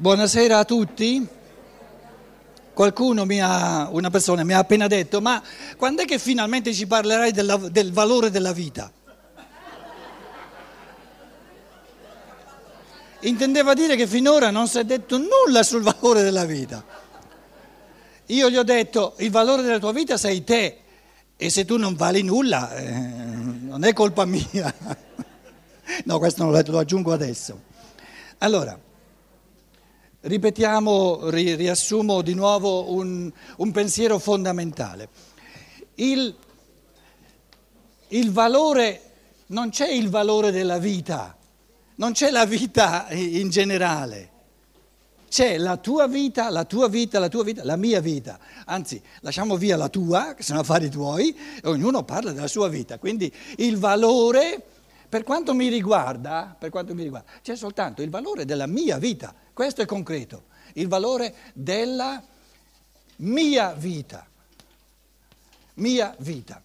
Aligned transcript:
Buonasera 0.00 0.58
a 0.58 0.64
tutti. 0.64 1.26
Qualcuno 2.72 3.24
mi 3.24 3.42
ha, 3.42 3.88
una 3.90 4.10
persona 4.10 4.44
mi 4.44 4.52
ha 4.52 4.58
appena 4.58 4.86
detto, 4.86 5.20
ma 5.20 5.42
quando 5.76 6.02
è 6.02 6.04
che 6.04 6.20
finalmente 6.20 6.72
ci 6.72 6.86
parlerai 6.86 7.32
della, 7.32 7.56
del 7.56 7.90
valore 7.90 8.30
della 8.30 8.52
vita? 8.52 8.92
Intendeva 13.22 13.74
dire 13.74 13.96
che 13.96 14.06
finora 14.06 14.50
non 14.50 14.68
si 14.68 14.78
è 14.78 14.84
detto 14.84 15.18
nulla 15.18 15.64
sul 15.64 15.82
valore 15.82 16.22
della 16.22 16.44
vita. 16.44 16.84
Io 18.26 18.50
gli 18.50 18.56
ho 18.56 18.62
detto, 18.62 19.14
il 19.18 19.32
valore 19.32 19.62
della 19.62 19.80
tua 19.80 19.90
vita 19.90 20.16
sei 20.16 20.44
te 20.44 20.78
e 21.36 21.50
se 21.50 21.64
tu 21.64 21.76
non 21.76 21.96
vali 21.96 22.22
nulla 22.22 22.72
eh, 22.76 22.88
non 22.88 23.82
è 23.82 23.92
colpa 23.92 24.24
mia. 24.24 24.72
No, 26.04 26.18
questo 26.18 26.44
non 26.44 26.52
lo, 26.52 26.62
lo 26.64 26.78
aggiungo 26.78 27.14
adesso. 27.14 27.62
Allora, 28.38 28.78
ripetiamo, 30.20 31.30
ri, 31.30 31.54
riassumo 31.54 32.22
di 32.22 32.34
nuovo 32.34 32.92
un, 32.92 33.30
un 33.56 33.70
pensiero 33.70 34.18
fondamentale. 34.18 35.08
Il, 35.96 36.34
il 38.08 38.32
valore, 38.32 39.02
non 39.48 39.70
c'è 39.70 39.88
il 39.88 40.08
valore 40.08 40.50
della 40.50 40.78
vita, 40.78 41.36
non 41.96 42.12
c'è 42.12 42.30
la 42.30 42.44
vita 42.44 43.06
in 43.10 43.48
generale. 43.50 44.36
C'è 45.28 45.58
la 45.58 45.76
tua 45.76 46.06
vita, 46.06 46.48
la 46.48 46.64
tua 46.64 46.88
vita, 46.88 47.18
la 47.18 47.28
tua 47.28 47.44
vita, 47.44 47.62
la 47.62 47.76
mia 47.76 48.00
vita. 48.00 48.38
Anzi, 48.64 49.00
lasciamo 49.20 49.56
via 49.56 49.76
la 49.76 49.90
tua, 49.90 50.32
che 50.34 50.42
sono 50.42 50.60
affari 50.60 50.88
tuoi, 50.88 51.36
e 51.62 51.68
ognuno 51.68 52.02
parla 52.02 52.32
della 52.32 52.46
sua 52.46 52.68
vita. 52.68 52.98
Quindi 52.98 53.30
il 53.56 53.76
valore, 53.76 54.64
per 55.06 55.24
quanto 55.24 55.52
mi 55.52 55.68
riguarda, 55.68 56.56
per 56.58 56.70
quanto 56.70 56.94
mi 56.94 57.02
riguarda 57.02 57.30
c'è 57.42 57.56
soltanto 57.56 58.00
il 58.00 58.08
valore 58.08 58.46
della 58.46 58.66
mia 58.66 58.96
vita. 58.96 59.34
Questo 59.58 59.82
è 59.82 59.86
concreto, 59.86 60.44
il 60.74 60.86
valore 60.86 61.34
della 61.52 62.22
mia 63.16 63.72
vita. 63.72 64.24
Mia 65.74 66.14
vita. 66.20 66.62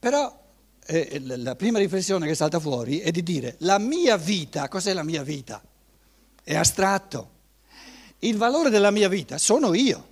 Però 0.00 0.42
eh, 0.84 1.20
la 1.20 1.54
prima 1.54 1.78
riflessione 1.78 2.26
che 2.26 2.34
salta 2.34 2.58
fuori 2.58 2.98
è 2.98 3.12
di 3.12 3.22
dire 3.22 3.54
la 3.58 3.78
mia 3.78 4.16
vita, 4.16 4.66
cos'è 4.66 4.92
la 4.94 5.04
mia 5.04 5.22
vita? 5.22 5.62
È 6.42 6.56
astratto. 6.56 7.30
Il 8.18 8.36
valore 8.36 8.68
della 8.68 8.90
mia 8.90 9.08
vita 9.08 9.38
sono 9.38 9.72
io. 9.72 10.08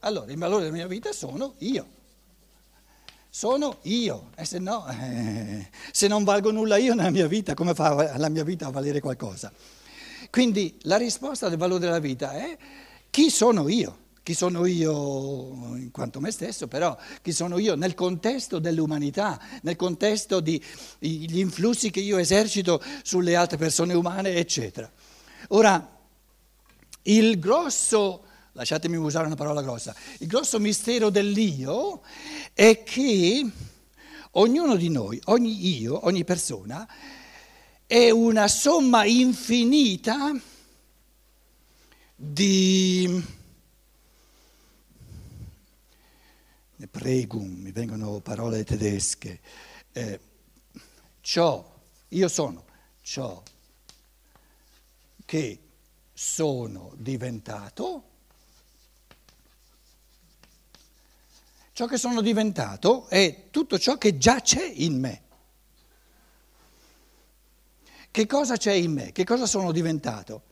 Allora, 0.00 0.32
il 0.32 0.38
valore 0.38 0.64
della 0.64 0.74
mia 0.74 0.88
vita 0.88 1.12
sono 1.12 1.54
io. 1.58 1.86
Sono 3.30 3.78
io. 3.82 4.30
E 4.34 4.44
se 4.44 4.58
no, 4.58 4.88
eh, 4.88 5.70
se 5.92 6.08
non 6.08 6.24
valgo 6.24 6.50
nulla 6.50 6.78
io 6.78 6.94
nella 6.94 7.10
mia 7.10 7.28
vita, 7.28 7.54
come 7.54 7.74
fa 7.74 8.18
la 8.18 8.28
mia 8.28 8.42
vita 8.42 8.66
a 8.66 8.70
valere 8.70 8.98
qualcosa? 8.98 9.52
Quindi 10.30 10.78
la 10.82 10.96
risposta 10.96 11.48
del 11.48 11.58
valore 11.58 11.80
della 11.80 11.98
vita 11.98 12.32
è 12.32 12.56
chi 13.10 13.30
sono 13.30 13.68
io? 13.68 13.98
Chi 14.22 14.34
sono 14.34 14.66
io 14.66 15.74
in 15.74 15.90
quanto 15.90 16.20
me 16.20 16.30
stesso, 16.30 16.68
però 16.68 16.96
chi 17.22 17.32
sono 17.32 17.58
io 17.58 17.74
nel 17.74 17.94
contesto 17.94 18.60
dell'umanità, 18.60 19.40
nel 19.62 19.74
contesto 19.74 20.38
degli 20.38 21.38
influssi 21.38 21.90
che 21.90 21.98
io 21.98 22.18
esercito 22.18 22.80
sulle 23.02 23.34
altre 23.34 23.56
persone 23.56 23.94
umane, 23.94 24.34
eccetera. 24.36 24.88
Ora, 25.48 25.98
il 27.02 27.40
grosso, 27.40 28.22
lasciatemi 28.52 28.96
usare 28.96 29.26
una 29.26 29.34
parola 29.34 29.60
grossa, 29.60 29.92
il 30.18 30.28
grosso 30.28 30.60
mistero 30.60 31.10
dell'io 31.10 32.02
è 32.54 32.84
che 32.84 33.44
ognuno 34.32 34.76
di 34.76 34.88
noi, 34.88 35.20
ogni 35.24 35.80
io, 35.80 36.06
ogni 36.06 36.22
persona, 36.22 36.88
è 37.86 38.10
una 38.10 38.48
somma 38.48 39.04
infinita 39.04 40.32
di 42.14 43.40
pregum, 46.90 47.48
mi 47.48 47.72
vengono 47.72 48.20
parole 48.20 48.64
tedesche, 48.64 49.40
eh, 49.92 50.20
ciò, 51.20 51.80
io 52.08 52.28
sono 52.28 52.64
ciò 53.00 53.42
che 55.24 55.58
sono 56.12 56.92
diventato, 56.96 58.10
ciò 61.72 61.86
che 61.86 61.96
sono 61.96 62.20
diventato 62.20 63.08
è 63.08 63.48
tutto 63.50 63.78
ciò 63.78 63.96
che 63.96 64.18
già 64.18 64.40
c'è 64.40 64.64
in 64.64 65.00
me. 65.00 65.22
Che 68.12 68.26
cosa 68.26 68.58
c'è 68.58 68.72
in 68.72 68.92
me? 68.92 69.10
Che 69.10 69.24
cosa 69.24 69.46
sono 69.46 69.72
diventato? 69.72 70.42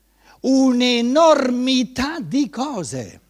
Un'enormità 0.41 2.19
di 2.19 2.49
cose. 2.49 3.21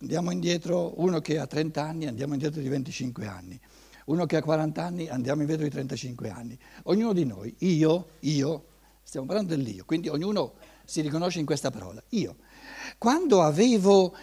Andiamo 0.00 0.32
indietro, 0.32 1.00
uno 1.00 1.20
che 1.20 1.38
ha 1.38 1.46
30 1.46 1.80
anni, 1.80 2.06
andiamo 2.06 2.32
indietro 2.32 2.60
di 2.60 2.68
25 2.68 3.24
anni. 3.28 3.60
Uno 4.06 4.26
che 4.26 4.36
ha 4.36 4.42
40 4.42 4.84
anni, 4.84 5.08
andiamo 5.08 5.42
indietro 5.42 5.62
di 5.62 5.70
35 5.70 6.30
anni. 6.30 6.58
Ognuno 6.84 7.12
di 7.12 7.24
noi, 7.24 7.54
io, 7.58 8.08
io, 8.20 8.64
stiamo 9.04 9.26
parlando 9.26 9.54
dell'io, 9.54 9.84
quindi 9.84 10.08
ognuno 10.08 10.54
si 10.84 11.00
riconosce 11.00 11.38
in 11.38 11.46
questa 11.46 11.70
parola. 11.70 12.02
Io, 12.08 12.38
quando 12.98 13.42
avevo 13.42 14.16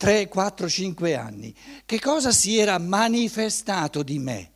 3, 0.00 0.28
4, 0.28 0.66
5 0.66 1.14
anni, 1.14 1.54
che 1.84 2.00
cosa 2.00 2.32
si 2.32 2.56
era 2.56 2.78
manifestato 2.78 4.02
di 4.02 4.18
me? 4.18 4.50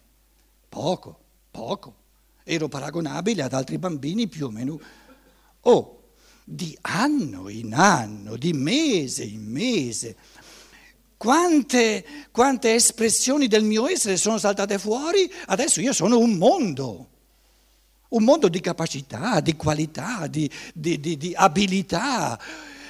Poco, 0.71 1.19
poco. 1.50 1.97
Ero 2.44 2.66
paragonabile 2.69 3.43
ad 3.43 3.53
altri 3.53 3.77
bambini 3.77 4.27
più 4.27 4.47
o 4.47 4.50
meno. 4.50 4.81
Oh, 5.60 6.12
di 6.43 6.75
anno 6.81 7.50
in 7.50 7.75
anno, 7.75 8.37
di 8.37 8.54
mese 8.54 9.25
in 9.25 9.44
mese. 9.44 10.16
Quante, 11.19 12.06
quante 12.31 12.72
espressioni 12.72 13.47
del 13.47 13.65
mio 13.65 13.87
essere 13.87 14.16
sono 14.16 14.38
saltate 14.38 14.78
fuori? 14.78 15.31
Adesso 15.44 15.83
io 15.83 15.93
sono 15.93 16.19
un 16.19 16.37
mondo 16.37 17.09
un 18.15 18.22
mondo 18.22 18.49
di 18.49 18.60
capacità, 18.60 19.41
di 19.41 19.56
qualità, 19.56 20.28
di, 20.28 20.49
di, 20.72 21.00
di, 21.00 21.16
di, 21.16 21.34
abilità, 21.34 22.38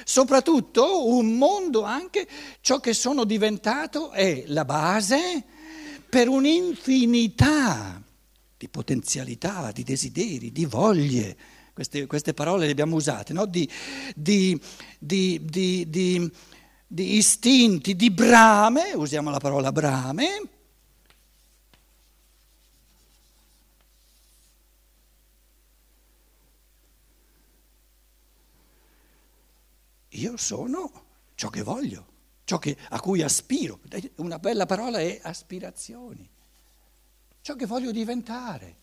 soprattutto 0.04 1.09
un 1.09 1.37
mondo 1.37 1.82
anche, 1.82 2.26
ciò 2.60 2.78
che 2.81 2.92
sono 2.92 3.25
diventato 3.25 4.10
è 4.10 4.44
la 4.47 4.65
base 4.65 5.42
per 6.09 6.28
un'infinità 6.28 8.03
di 8.56 8.69
potenzialità, 8.69 9.72
di 9.72 9.82
desideri, 9.82 10.53
di 10.53 10.64
voglie. 10.64 11.37
Queste, 11.72 12.06
queste 12.06 12.34
parole 12.34 12.66
le 12.66 12.72
abbiamo 12.72 12.94
usate, 12.94 13.32
no? 13.32 13.47
di, 13.47 13.69
di, 14.14 14.59
di, 14.98 15.84
di 15.91 17.16
istinti, 17.16 17.97
di 17.97 18.10
brame, 18.10 18.93
usiamo 18.94 19.31
la 19.31 19.41
parola 19.41 19.72
brame. 19.72 20.53
Io 30.14 30.36
sono 30.36 30.91
ciò 31.34 31.48
che 31.48 31.62
voglio, 31.62 32.06
ciò 32.44 32.58
che, 32.58 32.76
a 32.91 33.00
cui 33.00 33.22
aspiro. 33.22 33.80
Una 34.16 34.38
bella 34.38 34.66
parola 34.66 34.98
è 34.98 35.20
aspirazioni, 35.22 36.28
ciò 37.41 37.54
che 37.54 37.66
voglio 37.66 37.91
diventare. 37.91 38.82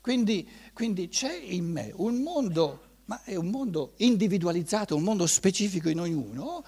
Quindi, 0.00 0.48
quindi 0.72 1.08
c'è 1.08 1.32
in 1.32 1.70
me 1.70 1.92
un 1.94 2.22
mondo 2.22 2.90
ma 3.04 3.22
è 3.24 3.34
un 3.34 3.48
mondo 3.48 3.92
individualizzato, 3.96 4.96
un 4.96 5.02
mondo 5.02 5.26
specifico 5.26 5.88
in 5.88 6.00
ognuno. 6.00 6.64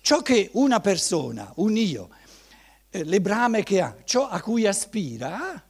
Ciò 0.00 0.20
che 0.20 0.50
una 0.52 0.80
persona, 0.80 1.52
un 1.56 1.76
io, 1.76 2.10
eh, 2.90 3.04
le 3.04 3.20
brame 3.20 3.62
che 3.62 3.80
ha, 3.80 3.96
ciò 4.04 4.28
a 4.28 4.40
cui 4.40 4.66
aspira, 4.66 5.60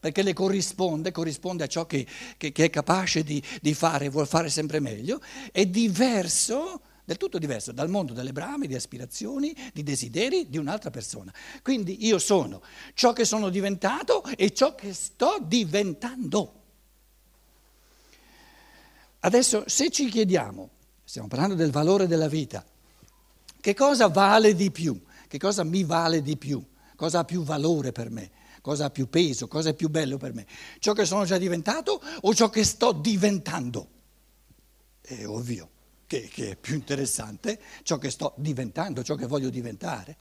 perché 0.00 0.22
le 0.22 0.32
corrisponde, 0.32 1.12
corrisponde 1.12 1.64
a 1.64 1.66
ciò 1.66 1.86
che, 1.86 2.06
che, 2.38 2.52
che 2.52 2.64
è 2.64 2.70
capace 2.70 3.22
di, 3.22 3.42
di 3.60 3.74
fare, 3.74 4.08
vuol 4.08 4.26
fare 4.26 4.48
sempre 4.48 4.80
meglio, 4.80 5.20
è 5.52 5.66
diverso 5.66 6.80
del 7.04 7.18
tutto 7.18 7.38
diverso 7.38 7.72
dal 7.72 7.88
mondo 7.88 8.12
delle 8.12 8.32
brame, 8.32 8.66
di 8.66 8.76
aspirazioni, 8.76 9.54
di 9.72 9.82
desideri 9.82 10.48
di 10.48 10.58
un'altra 10.58 10.90
persona. 10.90 11.32
Quindi 11.60 12.06
io 12.06 12.18
sono 12.18 12.62
ciò 12.94 13.12
che 13.12 13.24
sono 13.24 13.48
diventato 13.48 14.22
e 14.36 14.52
ciò 14.52 14.74
che 14.74 14.94
sto 14.94 15.38
diventando. 15.42 16.54
Adesso 19.20 19.64
se 19.66 19.90
ci 19.90 20.08
chiediamo, 20.08 20.70
stiamo 21.02 21.28
parlando 21.28 21.56
del 21.56 21.72
valore 21.72 22.06
della 22.06 22.28
vita, 22.28 22.64
che 23.60 23.74
cosa 23.74 24.08
vale 24.08 24.54
di 24.54 24.70
più? 24.70 24.98
Che 25.26 25.38
cosa 25.38 25.64
mi 25.64 25.84
vale 25.84 26.22
di 26.22 26.36
più? 26.36 26.64
Cosa 26.94 27.18
ha 27.18 27.24
più 27.24 27.42
valore 27.42 27.92
per 27.92 28.08
me? 28.08 28.30
Cosa 28.60 28.86
ha 28.86 28.90
più 28.90 29.08
peso? 29.08 29.48
Cosa 29.48 29.70
è 29.70 29.74
più 29.74 29.88
bello 29.88 30.16
per 30.16 30.34
me? 30.34 30.46
Ciò 30.78 30.92
che 30.92 31.04
sono 31.04 31.24
già 31.24 31.38
diventato 31.38 32.00
o 32.22 32.34
ciò 32.34 32.50
che 32.50 32.64
sto 32.64 32.92
diventando? 32.92 33.88
È 35.00 35.26
ovvio 35.26 35.70
che, 36.06 36.28
che 36.28 36.50
è 36.50 36.56
più 36.56 36.74
interessante 36.74 37.60
ciò 37.82 37.96
che 37.98 38.10
sto 38.10 38.34
diventando, 38.36 39.02
ciò 39.02 39.14
che 39.14 39.26
voglio 39.26 39.48
diventare. 39.48 40.16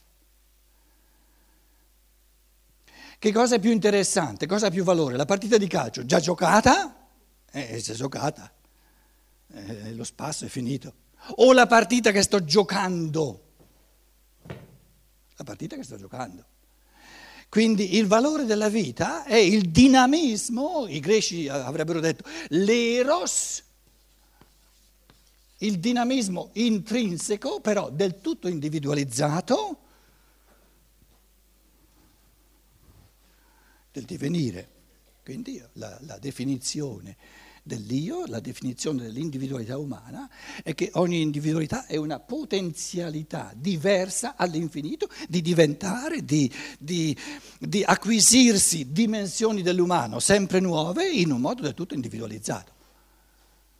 Che 3.17 3.33
cosa 3.33 3.55
è 3.55 3.59
più 3.59 3.71
interessante? 3.71 4.47
Cosa 4.47 4.67
ha 4.67 4.69
più 4.69 4.83
valore? 4.83 5.17
La 5.17 5.25
partita 5.25 5.57
di 5.57 5.67
calcio 5.67 6.05
già 6.05 6.19
giocata? 6.19 7.07
Eh, 7.51 7.67
è 7.67 7.77
già 7.79 7.93
giocata. 7.93 8.49
Eh, 9.51 9.93
lo 9.93 10.05
spasso 10.05 10.45
è 10.45 10.47
finito. 10.47 10.93
O 11.35 11.51
la 11.51 11.67
partita 11.67 12.11
che 12.11 12.21
sto 12.21 12.43
giocando? 12.43 13.47
La 15.35 15.43
partita 15.43 15.75
che 15.75 15.83
sto 15.83 15.97
giocando. 15.97 16.45
Quindi 17.49 17.95
il 17.97 18.05
valore 18.05 18.45
della 18.45 18.69
vita 18.69 19.23
è 19.23 19.35
il 19.35 19.71
dinamismo, 19.71 20.85
i 20.87 20.99
greci 20.99 21.47
avrebbero 21.47 21.99
detto 21.99 22.23
l'eros, 22.49 23.63
il 25.57 25.79
dinamismo 25.79 26.51
intrinseco, 26.53 27.59
però 27.59 27.89
del 27.89 28.21
tutto 28.21 28.47
individualizzato, 28.47 29.77
del 33.91 34.05
divenire. 34.05 34.69
Quindi 35.23 35.61
la, 35.73 35.97
la 36.01 36.19
definizione 36.19 37.17
dell'io, 37.63 38.25
la 38.27 38.39
definizione 38.39 39.03
dell'individualità 39.03 39.77
umana 39.77 40.29
è 40.63 40.73
che 40.75 40.89
ogni 40.93 41.21
individualità 41.21 41.85
è 41.85 41.95
una 41.95 42.19
potenzialità 42.19 43.53
diversa 43.55 44.35
all'infinito 44.35 45.09
di 45.27 45.41
diventare, 45.41 46.23
di, 46.23 46.51
di, 46.77 47.15
di 47.59 47.83
acquisirsi 47.83 48.91
dimensioni 48.91 49.61
dell'umano 49.61 50.19
sempre 50.19 50.59
nuove 50.59 51.09
in 51.09 51.31
un 51.31 51.41
modo 51.41 51.61
del 51.61 51.73
tutto 51.73 51.93
individualizzato. 51.93 52.73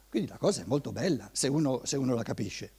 Quindi 0.10 0.30
la 0.30 0.38
cosa 0.38 0.62
è 0.62 0.66
molto 0.66 0.92
bella 0.92 1.30
se 1.34 1.48
uno, 1.48 1.82
se 1.84 1.98
uno 1.98 2.16
la 2.16 2.24
capisce. 2.24 2.72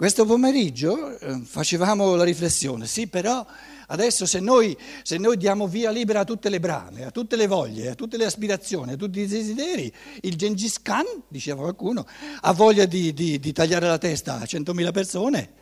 Questo 0.00 0.24
pomeriggio 0.24 1.18
eh, 1.18 1.42
facevamo 1.44 2.14
la 2.14 2.24
riflessione, 2.24 2.86
sì 2.86 3.06
però 3.06 3.46
adesso 3.88 4.24
se 4.24 4.40
noi, 4.40 4.74
se 5.02 5.18
noi, 5.18 5.36
diamo 5.36 5.66
via 5.66 5.90
libera 5.90 6.20
a 6.20 6.24
tutte 6.24 6.48
le 6.48 6.58
brame, 6.58 7.04
a 7.04 7.10
tutte 7.10 7.36
le 7.36 7.46
voglie, 7.46 7.90
a 7.90 7.94
tutte 7.94 8.16
le 8.16 8.24
aspirazioni, 8.24 8.92
a 8.92 8.96
tutti 8.96 9.20
i 9.20 9.26
desideri, 9.26 9.92
il 10.22 10.36
Gengis 10.36 10.80
Khan, 10.80 11.04
diceva 11.28 11.60
qualcuno, 11.60 12.06
ha 12.40 12.52
voglia 12.54 12.86
di, 12.86 13.12
di, 13.12 13.38
di 13.38 13.52
tagliare 13.52 13.88
la 13.88 13.98
testa 13.98 14.36
a 14.36 14.44
100.000 14.44 14.90
persone. 14.90 15.52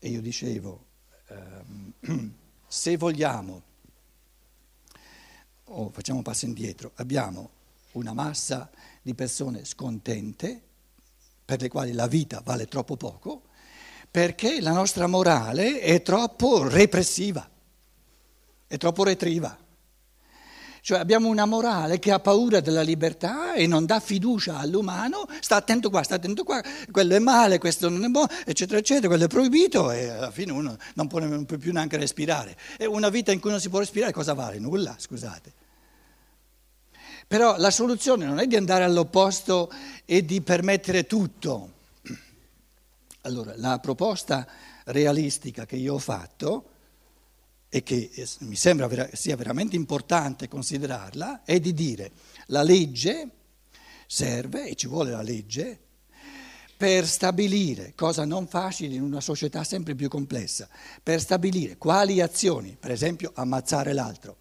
E 0.00 0.08
io 0.08 0.20
dicevo, 0.20 0.84
ehm, 1.28 1.92
se 2.66 2.96
vogliamo, 2.96 3.62
o 5.64 5.90
facciamo 5.90 6.18
un 6.18 6.24
passo 6.24 6.44
indietro, 6.44 6.92
abbiamo 6.96 7.50
una 7.92 8.12
massa 8.12 8.70
di 9.02 9.14
persone 9.14 9.64
scontente, 9.64 10.60
per 11.44 11.60
le 11.60 11.68
quali 11.68 11.92
la 11.92 12.06
vita 12.06 12.40
vale 12.44 12.66
troppo 12.66 12.96
poco, 12.96 13.42
perché 14.10 14.60
la 14.60 14.72
nostra 14.72 15.06
morale 15.06 15.80
è 15.80 16.02
troppo 16.02 16.66
repressiva, 16.66 17.48
è 18.66 18.76
troppo 18.76 19.04
retriva. 19.04 19.63
Cioè 20.84 20.98
abbiamo 20.98 21.28
una 21.28 21.46
morale 21.46 21.98
che 21.98 22.12
ha 22.12 22.20
paura 22.20 22.60
della 22.60 22.82
libertà 22.82 23.54
e 23.54 23.66
non 23.66 23.86
dà 23.86 24.00
fiducia 24.00 24.58
all'umano, 24.58 25.26
sta 25.40 25.56
attento 25.56 25.88
qua, 25.88 26.02
sta 26.02 26.16
attento 26.16 26.44
qua, 26.44 26.62
quello 26.90 27.14
è 27.14 27.18
male, 27.20 27.56
questo 27.56 27.88
non 27.88 28.04
è 28.04 28.08
buono, 28.08 28.28
eccetera, 28.44 28.80
eccetera, 28.80 29.08
quello 29.08 29.24
è 29.24 29.26
proibito 29.26 29.90
e 29.90 30.10
alla 30.10 30.30
fine 30.30 30.52
uno 30.52 30.76
non 30.92 31.06
può, 31.06 31.20
non 31.20 31.46
può 31.46 31.56
più 31.56 31.72
neanche 31.72 31.96
respirare. 31.96 32.54
E 32.76 32.84
una 32.84 33.08
vita 33.08 33.32
in 33.32 33.40
cui 33.40 33.48
non 33.48 33.60
si 33.60 33.70
può 33.70 33.78
respirare 33.78 34.12
cosa 34.12 34.34
vale? 34.34 34.58
Nulla, 34.58 34.94
scusate. 34.98 35.52
Però 37.26 37.56
la 37.56 37.70
soluzione 37.70 38.26
non 38.26 38.38
è 38.38 38.46
di 38.46 38.56
andare 38.56 38.84
all'opposto 38.84 39.72
e 40.04 40.22
di 40.22 40.42
permettere 40.42 41.06
tutto. 41.06 41.72
Allora, 43.22 43.54
la 43.56 43.78
proposta 43.78 44.46
realistica 44.84 45.64
che 45.64 45.76
io 45.76 45.94
ho 45.94 45.98
fatto 45.98 46.72
e 47.74 47.82
che 47.82 48.08
mi 48.42 48.54
sembra 48.54 48.88
sia 49.14 49.34
veramente 49.34 49.74
importante 49.74 50.46
considerarla, 50.46 51.42
è 51.42 51.58
di 51.58 51.74
dire 51.74 52.12
la 52.46 52.62
legge 52.62 53.28
serve, 54.06 54.68
e 54.68 54.76
ci 54.76 54.86
vuole 54.86 55.10
la 55.10 55.22
legge, 55.22 55.80
per 56.76 57.04
stabilire, 57.04 57.92
cosa 57.96 58.24
non 58.24 58.46
facile 58.46 58.94
in 58.94 59.02
una 59.02 59.20
società 59.20 59.64
sempre 59.64 59.96
più 59.96 60.08
complessa, 60.08 60.68
per 61.02 61.20
stabilire 61.20 61.76
quali 61.76 62.20
azioni, 62.20 62.76
per 62.78 62.92
esempio 62.92 63.32
ammazzare 63.34 63.92
l'altro, 63.92 64.36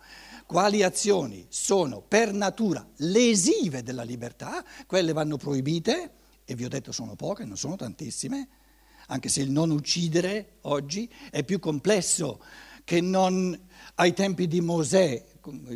quali 0.45 0.83
azioni 0.83 1.47
sono 1.49 2.01
per 2.01 2.33
natura 2.33 2.87
lesive 2.97 3.81
della 3.81 4.03
libertà, 4.03 4.63
quelle 4.85 5.11
vanno 5.11 5.37
proibite, 5.37 6.11
e 6.45 6.53
vi 6.53 6.65
ho 6.65 6.69
detto 6.69 6.91
sono 6.91 7.15
poche, 7.15 7.45
non 7.45 7.57
sono 7.57 7.77
tantissime, 7.77 8.47
anche 9.07 9.27
se 9.27 9.41
il 9.41 9.49
non 9.49 9.71
uccidere 9.71 10.57
oggi 10.61 11.11
è 11.31 11.43
più 11.43 11.57
complesso 11.57 12.39
che 12.83 13.01
non 13.01 13.57
ai 13.95 14.13
tempi 14.13 14.47
di 14.47 14.61
Mosè, 14.61 15.23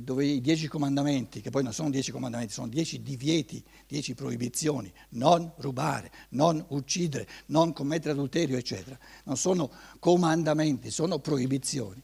dove 0.01 0.25
i 0.25 0.41
dieci 0.41 0.67
comandamenti, 0.67 1.41
che 1.41 1.49
poi 1.49 1.63
non 1.63 1.73
sono 1.73 1.89
dieci 1.89 2.11
comandamenti, 2.11 2.53
sono 2.53 2.67
dieci 2.67 3.01
divieti, 3.01 3.63
dieci 3.85 4.15
proibizioni, 4.15 4.91
non 5.09 5.51
rubare, 5.57 6.11
non 6.29 6.63
uccidere, 6.69 7.27
non 7.47 7.73
commettere 7.73 8.11
adulterio, 8.11 8.57
eccetera. 8.57 8.97
Non 9.25 9.37
sono 9.37 9.69
comandamenti, 9.99 10.89
sono 10.89 11.19
proibizioni. 11.19 12.01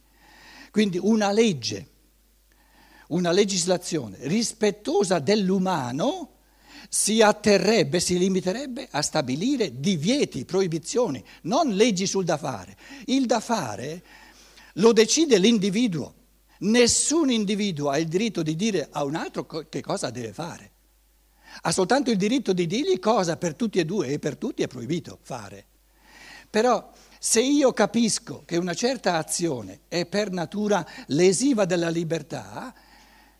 Quindi 0.71 0.97
una 1.01 1.31
legge, 1.31 1.87
una 3.07 3.31
legislazione 3.31 4.17
rispettosa 4.21 5.19
dell'umano 5.19 6.29
si 6.89 7.21
atterrebbe, 7.21 7.99
si 7.99 8.17
limiterebbe 8.17 8.87
a 8.91 9.01
stabilire 9.01 9.79
divieti, 9.79 10.45
proibizioni, 10.45 11.23
non 11.43 11.69
leggi 11.69 12.05
sul 12.05 12.25
da 12.25 12.37
fare. 12.37 12.75
Il 13.05 13.25
da 13.25 13.39
fare 13.39 14.03
lo 14.73 14.93
decide 14.93 15.37
l'individuo. 15.37 16.21
Nessun 16.59 17.29
individuo 17.29 17.89
ha 17.89 17.97
il 17.97 18.07
diritto 18.07 18.41
di 18.41 18.55
dire 18.55 18.87
a 18.91 19.03
un 19.03 19.15
altro 19.15 19.45
che 19.45 19.81
cosa 19.81 20.09
deve 20.09 20.31
fare. 20.31 20.71
Ha 21.61 21.71
soltanto 21.71 22.09
il 22.09 22.17
diritto 22.17 22.53
di 22.53 22.65
dirgli 22.65 22.99
cosa 22.99 23.37
per 23.37 23.53
tutti 23.55 23.79
e 23.79 23.85
due 23.85 24.07
e 24.07 24.19
per 24.19 24.37
tutti 24.37 24.63
è 24.63 24.67
proibito 24.67 25.19
fare. 25.21 25.65
Però 26.49 26.91
se 27.19 27.41
io 27.41 27.73
capisco 27.73 28.43
che 28.45 28.57
una 28.57 28.73
certa 28.73 29.17
azione 29.17 29.81
è 29.87 30.05
per 30.05 30.31
natura 30.31 30.85
lesiva 31.07 31.65
della 31.65 31.89
libertà, 31.89 32.73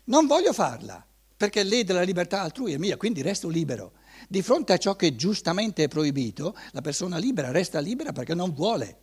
non 0.06 0.28
voglio 0.28 0.54
farla, 0.54 1.04
perché 1.36 1.64
lede 1.64 1.94
la 1.94 2.02
libertà 2.02 2.42
altrui 2.42 2.74
è 2.74 2.78
mia, 2.78 2.98
quindi 2.98 3.22
resto 3.22 3.48
libero. 3.48 3.94
Di 4.28 4.42
fronte 4.42 4.74
a 4.74 4.78
ciò 4.78 4.96
che 4.96 5.16
giustamente 5.16 5.84
è 5.84 5.88
proibito, 5.88 6.56
la 6.72 6.82
persona 6.82 7.18
libera 7.18 7.52
resta 7.52 7.80
libera 7.80 8.12
perché 8.12 8.34
non 8.34 8.54
vuole 8.54 8.98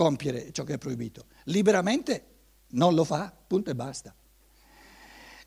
compiere 0.00 0.50
ciò 0.50 0.64
che 0.64 0.74
è 0.74 0.78
proibito. 0.78 1.26
Liberamente 1.44 2.24
non 2.68 2.94
lo 2.94 3.04
fa, 3.04 3.30
punto 3.46 3.68
e 3.68 3.74
basta. 3.74 4.14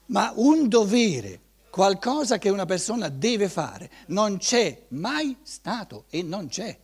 Ma 0.08 0.32
un 0.36 0.68
dovere, 0.68 1.40
qualcosa 1.72 2.38
che 2.38 2.50
una 2.50 2.68
persona 2.68 3.10
deve 3.10 3.50
fare, 3.50 3.90
non 4.08 4.38
c'è 4.38 4.86
mai 4.90 5.36
stato 5.42 6.06
e 6.12 6.22
non 6.22 6.50
c'è. 6.50 6.78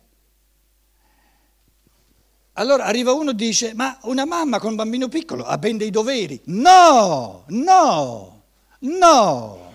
Allora 2.54 2.86
arriva 2.86 3.12
uno 3.12 3.30
e 3.30 3.34
dice, 3.36 3.72
ma 3.74 3.96
una 4.02 4.24
mamma 4.24 4.58
con 4.58 4.70
un 4.70 4.76
bambino 4.76 5.06
piccolo 5.06 5.44
ha 5.44 5.56
ben 5.56 5.76
dei 5.76 5.90
doveri. 5.90 6.40
No, 6.46 7.44
no, 7.46 8.42
no. 8.80 9.72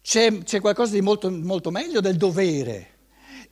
C'è, 0.00 0.42
c'è 0.44 0.60
qualcosa 0.60 0.92
di 0.92 1.00
molto, 1.00 1.28
molto 1.28 1.72
meglio 1.72 2.00
del 2.00 2.16
dovere. 2.16 2.89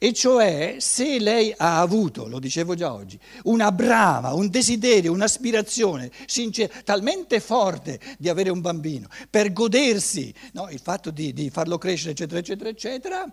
E 0.00 0.12
cioè 0.12 0.76
se 0.78 1.18
lei 1.18 1.52
ha 1.56 1.80
avuto, 1.80 2.28
lo 2.28 2.38
dicevo 2.38 2.76
già 2.76 2.92
oggi, 2.92 3.18
una 3.44 3.72
brama, 3.72 4.32
un 4.32 4.48
desiderio, 4.48 5.10
un'aspirazione 5.10 6.12
sincera, 6.24 6.72
talmente 6.84 7.40
forte 7.40 7.98
di 8.16 8.28
avere 8.28 8.50
un 8.50 8.60
bambino, 8.60 9.08
per 9.28 9.52
godersi 9.52 10.32
no, 10.52 10.70
il 10.70 10.78
fatto 10.78 11.10
di, 11.10 11.32
di 11.32 11.50
farlo 11.50 11.78
crescere, 11.78 12.12
eccetera, 12.12 12.38
eccetera, 12.38 12.70
eccetera, 12.70 13.32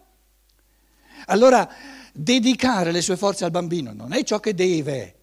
allora 1.27 1.69
dedicare 2.11 2.91
le 2.91 3.01
sue 3.01 3.15
forze 3.15 3.45
al 3.45 3.51
bambino 3.51 3.93
non 3.93 4.11
è 4.11 4.23
ciò 4.23 4.39
che 4.39 4.55
deve, 4.55 5.15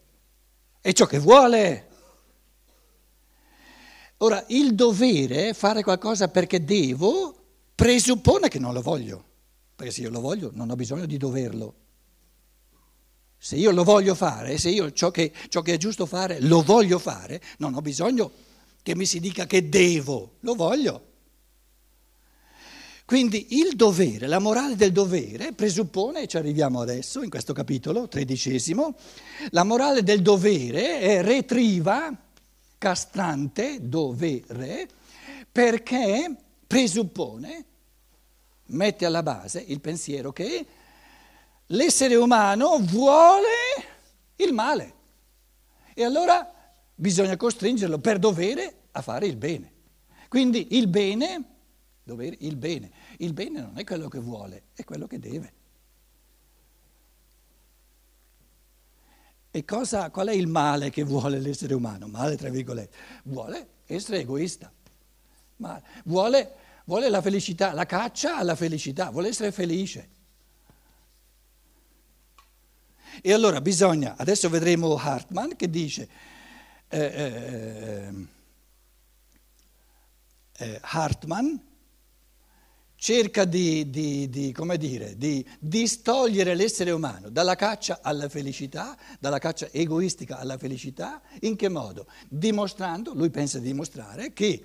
è 0.81 0.93
ciò 0.93 1.07
che 1.07 1.19
vuole. 1.19 1.89
Ora, 4.19 4.45
il 4.49 4.77
dovere, 4.77 5.55
fare 5.55 5.83
qualcosa 5.83 6.29
perché 6.29 6.65
devo, 6.65 7.35
presuppone 7.75 8.47
che 8.47 8.61
non 8.61 8.73
lo 8.73 8.81
voglio 8.81 9.31
perché 9.83 9.91
se 9.91 10.03
io 10.03 10.11
lo 10.11 10.21
voglio 10.21 10.51
non 10.55 10.71
ho 10.71 10.77
bisogno 10.77 11.07
di 11.07 11.17
doverlo. 11.17 11.75
Se 13.37 13.57
io 13.57 13.73
lo 13.73 13.83
voglio 13.83 14.15
fare, 14.15 14.57
se 14.57 14.71
io 14.71 14.93
ciò 14.93 15.11
che, 15.11 15.33
ciò 15.49 15.61
che 15.61 15.75
è 15.75 15.77
giusto 15.77 16.07
fare 16.07 16.41
lo 16.41 16.63
voglio 16.63 17.01
fare, 17.01 17.43
non 17.59 17.75
ho 17.75 17.81
bisogno 17.81 18.31
che 18.81 18.95
mi 18.95 19.05
si 19.05 19.19
dica 19.19 19.45
che 19.47 19.69
devo, 19.69 20.35
lo 20.41 20.55
voglio. 20.55 21.11
Quindi 23.05 23.59
il 23.59 23.75
dovere, 23.75 24.29
la 24.29 24.39
morale 24.39 24.77
del 24.77 24.93
dovere 24.93 25.53
presuppone, 25.53 26.23
e 26.23 26.27
ci 26.29 26.37
arriviamo 26.37 26.81
adesso 26.81 27.21
in 27.25 27.29
questo 27.29 27.53
capitolo 27.53 28.07
tredicesimo, 28.07 28.95
la 29.51 29.65
morale 29.65 30.05
del 30.05 30.23
dovere 30.23 31.01
è 31.01 31.23
retriva, 31.23 32.17
castrante, 32.79 33.79
dovere, 33.81 34.89
perché 35.51 36.37
presuppone, 36.69 37.65
mette 38.67 39.05
alla 39.05 39.23
base 39.23 39.61
il 39.61 39.81
pensiero 39.81 40.33
che 40.33 40.67
l'essere 41.67 42.15
umano 42.15 42.79
vuole 42.79 43.49
il 44.37 44.53
male. 44.53 44.95
E 45.95 46.05
allora 46.05 46.51
bisogna 46.95 47.37
costringerlo 47.37 47.99
per 47.99 48.19
dovere 48.19 48.75
a 48.93 49.03
fare 49.03 49.27
il 49.27 49.37
bene. 49.37 49.71
Quindi 50.29 50.77
il 50.77 50.89
bene, 50.89 51.45
dovere, 52.03 52.37
il 52.41 52.57
bene, 52.57 52.91
il 53.19 53.33
bene 53.33 53.61
non 53.61 53.79
è 53.79 53.85
quello 53.85 54.09
che 54.09 54.19
vuole, 54.19 54.63
è 54.75 54.85
quello 54.85 55.07
che 55.07 55.19
deve. 55.19 55.53
E 59.55 59.67
cosa, 59.67 60.09
qual 60.09 60.29
è 60.29 60.33
il 60.33 60.47
male 60.47 60.89
che 60.89 61.05
vuole 61.05 61.39
l'essere 61.39 61.75
umano? 61.75 62.07
Male, 62.09 62.37
tra 62.39 62.49
virgolette. 62.49 62.97
Vuole 63.25 63.69
essere 63.85 64.21
egoista. 64.21 64.73
Male. 65.57 65.83
Vuole, 66.05 66.55
vuole 66.85 67.09
la 67.09 67.21
felicità, 67.21 67.73
la 67.73 67.87
caccia 67.87 68.37
alla 68.37 68.55
felicità, 68.55 69.11
vuole 69.11 69.29
essere 69.29 69.53
felice. 69.53 70.09
E 73.21 73.33
allora 73.33 73.61
bisogna, 73.61 74.15
adesso 74.17 74.49
vedremo 74.49 74.97
Hartmann 74.97 75.51
che 75.51 75.69
dice, 75.69 76.09
eh, 76.89 76.99
eh, 76.99 78.27
eh, 80.59 80.79
Hartmann 80.83 81.55
cerca 83.03 83.45
di, 83.45 83.91
di, 83.91 84.29
di, 84.31 84.55
dire, 84.79 85.17
di, 85.17 85.45
distogliere 85.59 86.55
l'essere 86.55 86.93
umano 86.93 87.31
dalla 87.31 87.57
caccia 87.57 87.99
alla 88.01 88.29
felicità, 88.29 88.97
dalla 89.19 89.39
caccia 89.39 89.69
egoistica 89.73 90.39
alla 90.39 90.57
felicità, 90.57 91.21
in 91.41 91.57
che 91.57 91.69
modo? 91.69 92.07
Dimostrando, 92.29 93.13
lui 93.13 93.31
pensa 93.31 93.59
di 93.59 93.67
dimostrare, 93.67 94.33
che 94.33 94.65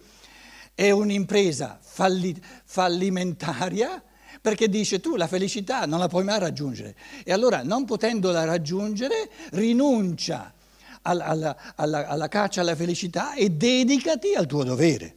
è 0.77 0.91
un'impresa 0.91 1.79
falli, 1.81 2.39
fallimentaria 2.63 4.03
perché 4.39 4.69
dice 4.69 5.00
tu 5.00 5.15
la 5.15 5.25
felicità 5.25 5.88
non 5.88 5.98
la 5.98 6.07
puoi 6.07 6.24
mai 6.24 6.38
raggiungere 6.38 6.96
e 7.24 7.34
allora 7.34 7.63
non 7.63 7.84
potendola 7.84 8.43
raggiungere 8.43 9.27
rinuncia 9.53 10.53
alla, 11.01 11.25
alla, 11.25 11.74
alla, 11.74 12.07
alla 12.07 12.27
caccia 12.27 12.62
alla 12.62 12.75
felicità 12.75 13.34
e 13.34 13.50
dedicati 13.50 14.36
al 14.36 14.46
tuo 14.46 14.63
dovere 14.63 15.15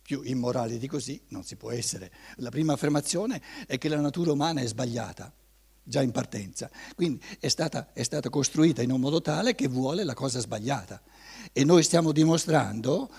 più 0.00 0.22
immorale 0.22 0.78
di 0.78 0.86
così 0.86 1.20
non 1.28 1.42
si 1.42 1.56
può 1.56 1.72
essere. 1.72 2.12
La 2.36 2.50
prima 2.50 2.72
affermazione 2.72 3.42
è 3.66 3.78
che 3.78 3.88
la 3.88 4.00
natura 4.00 4.30
umana 4.30 4.60
è 4.60 4.66
sbagliata, 4.66 5.32
già 5.82 6.02
in 6.02 6.12
partenza, 6.12 6.70
quindi 6.94 7.20
è 7.40 7.48
stata, 7.48 7.92
è 7.92 8.04
stata 8.04 8.28
costruita 8.28 8.80
in 8.80 8.92
un 8.92 9.00
modo 9.00 9.20
tale 9.20 9.56
che 9.56 9.66
vuole 9.66 10.04
la 10.04 10.14
cosa 10.14 10.38
sbagliata. 10.38 11.00
E 11.52 11.64
noi 11.64 11.82
stiamo 11.82 12.12
dimostrando, 12.12 13.10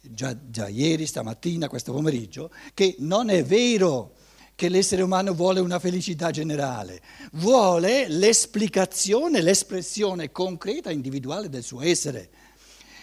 già, 0.00 0.36
già 0.48 0.68
ieri, 0.68 1.06
stamattina, 1.06 1.68
questo 1.68 1.92
pomeriggio, 1.92 2.50
che 2.74 2.96
non 2.98 3.30
è 3.30 3.44
vero 3.44 4.14
che 4.54 4.68
l'essere 4.68 5.02
umano 5.02 5.34
vuole 5.34 5.60
una 5.60 5.78
felicità 5.78 6.30
generale, 6.30 7.00
vuole 7.32 8.06
l'esplicazione, 8.08 9.40
l'espressione 9.40 10.30
concreta, 10.30 10.90
individuale 10.90 11.48
del 11.48 11.62
suo 11.62 11.80
essere. 11.80 12.30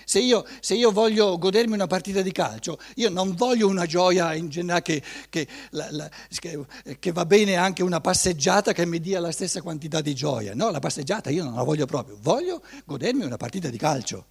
Se 0.06 0.20
io, 0.20 0.44
se 0.60 0.74
io, 0.74 0.92
voglio 0.92 1.38
godermi 1.38 1.74
una 1.74 1.86
partita 1.86 2.22
di 2.22 2.32
calcio, 2.32 2.80
io 2.96 3.10
non 3.10 3.36
voglio 3.36 3.68
una 3.68 3.86
gioia 3.86 4.34
in 4.34 4.50
generale 4.50 4.82
che, 4.82 5.04
che, 5.30 5.48
la, 5.72 5.88
la, 5.92 6.10
che, 6.30 6.66
che, 6.98 7.12
va 7.12 7.26
bene 7.26 7.58
anche 7.58 7.84
una 7.84 8.02
passeggiata 8.02 8.72
che 8.74 8.88
mi 8.88 9.00
dia 9.00 9.20
la 9.20 9.32
stessa 9.32 9.62
quantità 9.62 10.02
di 10.02 10.16
gioia. 10.16 10.56
No, 10.56 10.72
la 10.72 10.80
passeggiata 10.80 11.30
io 11.30 11.44
non 11.44 11.54
la 11.54 11.64
voglio 11.64 11.86
proprio, 11.86 12.18
voglio 12.22 12.64
godermi 12.86 13.24
una 13.24 13.38
partita 13.38 13.70
di 13.70 13.78
calcio. 13.78 14.26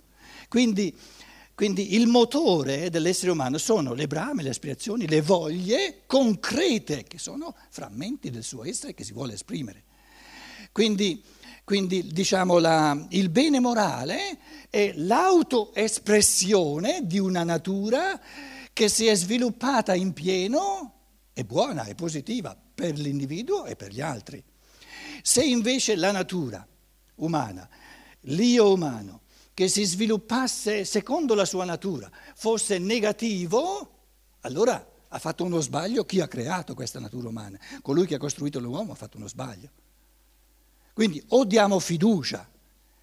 Quindi, 0.48 0.96
quindi 1.54 1.94
il 1.94 2.06
motore 2.06 2.90
dell'essere 2.90 3.30
umano 3.30 3.58
sono 3.58 3.94
le 3.94 4.06
brame, 4.06 4.42
le 4.42 4.50
aspirazioni, 4.50 5.06
le 5.06 5.20
voglie 5.20 6.02
concrete, 6.06 7.04
che 7.04 7.18
sono 7.18 7.54
frammenti 7.70 8.30
del 8.30 8.44
suo 8.44 8.64
essere 8.64 8.94
che 8.94 9.04
si 9.04 9.12
vuole 9.12 9.34
esprimere. 9.34 9.84
Quindi 10.72 11.22
quindi 11.68 12.06
diciamo 12.06 12.56
la, 12.56 12.98
il 13.10 13.28
bene 13.28 13.60
morale 13.60 14.38
è 14.70 14.94
l'autoespressione 14.96 17.00
di 17.02 17.18
una 17.18 17.44
natura 17.44 18.18
che 18.72 18.88
si 18.88 19.04
è 19.04 19.14
sviluppata 19.14 19.94
in 19.94 20.14
pieno, 20.14 20.94
è 21.34 21.44
buona, 21.44 21.84
è 21.84 21.94
positiva 21.94 22.56
per 22.74 22.98
l'individuo 22.98 23.66
e 23.66 23.76
per 23.76 23.92
gli 23.92 24.00
altri. 24.00 24.42
Se 25.20 25.44
invece 25.44 25.94
la 25.96 26.10
natura 26.10 26.66
umana, 27.16 27.68
l'io 28.20 28.72
umano, 28.72 29.24
che 29.58 29.66
si 29.66 29.82
sviluppasse 29.82 30.84
secondo 30.84 31.34
la 31.34 31.44
sua 31.44 31.64
natura, 31.64 32.08
fosse 32.36 32.78
negativo, 32.78 33.90
allora 34.42 34.88
ha 35.08 35.18
fatto 35.18 35.42
uno 35.42 35.58
sbaglio 35.58 36.04
chi 36.04 36.20
ha 36.20 36.28
creato 36.28 36.74
questa 36.74 37.00
natura 37.00 37.26
umana. 37.26 37.58
Colui 37.82 38.06
che 38.06 38.14
ha 38.14 38.18
costruito 38.18 38.60
l'uomo 38.60 38.92
ha 38.92 38.94
fatto 38.94 39.16
uno 39.16 39.26
sbaglio. 39.26 39.68
Quindi 40.92 41.20
o 41.30 41.44
diamo 41.44 41.80
fiducia, 41.80 42.48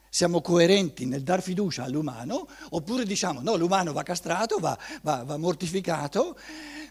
siamo 0.07 0.39
coerenti 0.39 1.05
nel 1.05 1.23
dar 1.23 1.41
fiducia 1.41 1.83
all'umano, 1.83 2.47
oppure 2.69 3.03
diciamo 3.03 3.41
no, 3.41 3.57
l'umano 3.57 3.91
va 3.91 4.03
castrato, 4.03 4.57
va, 4.57 4.79
va, 5.01 5.25
va 5.25 5.35
mortificato. 5.35 6.39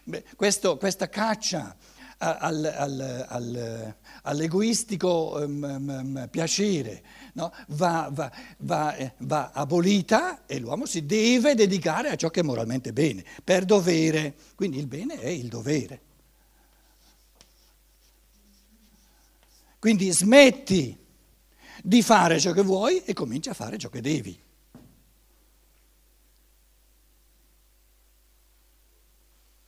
Beh, 0.03 0.25
questo, 0.35 0.77
questa 0.77 1.09
caccia 1.09 1.75
al, 2.17 2.65
al, 2.65 3.25
al, 3.27 3.95
all'egoistico 4.23 5.37
um, 5.43 6.27
piacere 6.31 7.03
no? 7.35 7.53
va, 7.67 8.09
va, 8.57 8.95
eh, 8.95 9.13
va 9.19 9.51
abolita 9.51 10.45
e 10.45 10.59
l'uomo 10.59 10.85
si 10.85 11.05
deve 11.05 11.55
dedicare 11.55 12.09
a 12.09 12.15
ciò 12.15 12.29
che 12.29 12.41
è 12.41 12.43
moralmente 12.43 12.91
bene, 12.93 13.23
per 13.43 13.65
dovere. 13.65 14.35
Quindi 14.55 14.79
il 14.79 14.87
bene 14.87 15.19
è 15.19 15.29
il 15.29 15.47
dovere. 15.47 16.01
Quindi 19.79 20.11
smetti 20.11 20.97
di 21.83 22.01
fare 22.01 22.39
ciò 22.39 22.51
che 22.51 22.63
vuoi 22.63 23.03
e 23.03 23.13
cominci 23.13 23.49
a 23.49 23.53
fare 23.53 23.77
ciò 23.77 23.89
che 23.89 24.01
devi. 24.01 24.41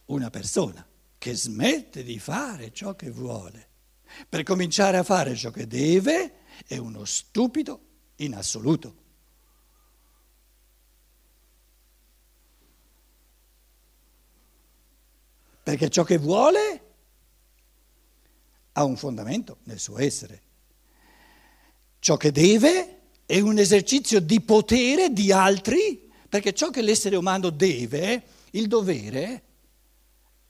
Una 0.06 0.30
persona 0.30 0.86
che 1.18 1.36
smette 1.36 2.04
di 2.04 2.20
fare 2.20 2.72
ciò 2.72 2.96
che 2.96 3.10
vuole 3.10 3.68
per 4.28 4.44
cominciare 4.44 4.98
a 4.98 5.04
fare 5.04 5.36
ciò 5.36 5.52
che 5.52 5.68
deve 5.68 6.44
è 6.66 6.78
uno 6.78 7.06
stupido 7.06 7.82
in 8.18 8.34
assoluto. 8.36 9.06
Perché 15.64 15.90
ciò 15.90 16.04
che 16.04 16.18
vuole 16.18 16.82
ha 18.74 18.84
un 18.84 18.96
fondamento 18.96 19.58
nel 19.64 19.80
suo 19.80 20.00
essere. 20.00 20.42
Ciò 22.00 22.16
che 22.16 22.32
deve 22.32 23.00
è 23.26 23.40
un 23.40 23.58
esercizio 23.58 24.22
di 24.22 24.40
potere 24.40 25.12
di 25.12 25.32
altri, 25.32 26.10
perché 26.30 26.54
ciò 26.54 26.70
che 26.70 26.82
l'essere 26.82 27.18
umano 27.18 27.50
deve, 27.50 28.24
il 28.52 28.68
dovere, 28.68 29.44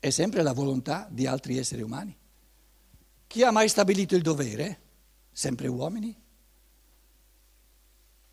è 0.00 0.10
sempre 0.10 0.42
la 0.42 0.52
volontà 0.52 1.08
di 1.10 1.26
altri 1.26 1.58
esseri 1.58 1.82
umani. 1.82 2.16
Chi 3.26 3.42
ha 3.42 3.50
mai 3.50 3.68
stabilito 3.68 4.14
il 4.14 4.22
dovere? 4.22 4.80
Sempre 5.32 5.68
uomini. 5.68 6.16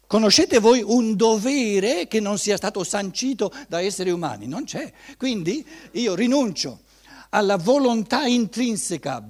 Conoscete 0.08 0.60
voi 0.60 0.84
un 0.84 1.16
dovere 1.16 2.08
che 2.08 2.20
non 2.20 2.38
sia 2.38 2.58
stato 2.58 2.84
sancito 2.84 3.52
da 3.68 3.82
esseri 3.82 4.12
umani? 4.12 4.48
Non 4.48 4.64
c'è. 4.64 4.92
Quindi 5.18 5.66
io 5.94 6.14
rinuncio 6.14 6.82
alla 7.30 7.58
volontà 7.58 8.26
intrinseca 8.26 9.28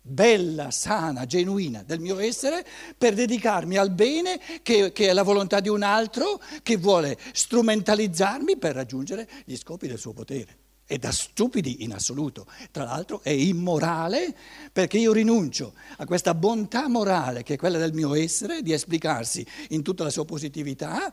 bella, 0.00 0.70
sana, 0.70 1.26
genuina 1.26 1.82
del 1.82 2.00
mio 2.00 2.18
essere 2.18 2.64
per 2.96 3.14
dedicarmi 3.14 3.76
al 3.76 3.90
bene 3.90 4.38
che, 4.62 4.92
che, 4.92 5.08
è 5.08 5.12
la 5.12 5.22
volontà 5.22 5.60
di 5.60 5.68
un 5.68 5.82
altro 5.82 6.40
che 6.62 6.76
vuole 6.76 7.18
strumentalizzarmi 7.32 8.56
per 8.56 8.74
raggiungere 8.74 9.28
gli 9.44 9.56
scopi 9.56 9.86
del 9.86 9.98
suo 9.98 10.12
potere. 10.12 10.67
È 10.88 10.96
da 10.96 11.12
stupidi 11.12 11.84
in 11.84 11.92
assoluto. 11.92 12.46
Tra 12.70 12.84
l'altro 12.84 13.20
è 13.22 13.28
immorale 13.28 14.34
perché 14.72 14.96
io 14.96 15.12
rinuncio 15.12 15.74
a 15.98 16.06
questa 16.06 16.32
bontà 16.32 16.88
morale 16.88 17.42
che 17.42 17.54
è 17.54 17.56
quella 17.58 17.76
del 17.76 17.92
mio 17.92 18.14
essere, 18.14 18.62
di 18.62 18.72
esplicarsi 18.72 19.46
in 19.68 19.82
tutta 19.82 20.02
la 20.02 20.08
sua 20.08 20.24
positività 20.24 21.12